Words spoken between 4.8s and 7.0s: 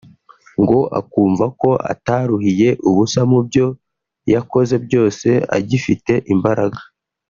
byose agifite imbaraga